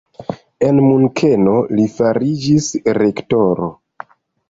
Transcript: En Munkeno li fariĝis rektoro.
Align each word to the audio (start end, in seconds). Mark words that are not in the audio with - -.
En 0.67 0.79
Munkeno 0.85 1.53
li 1.75 1.87
fariĝis 1.99 2.73
rektoro. 3.03 3.73